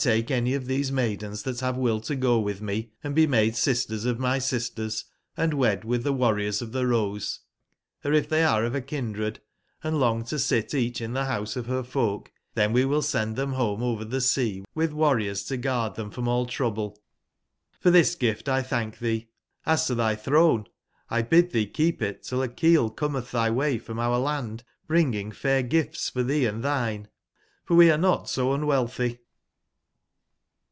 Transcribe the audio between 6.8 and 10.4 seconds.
Rose; or if tbey are of a kindred, & long to